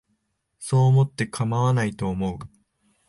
[0.57, 2.39] そう思ってかまわないと思う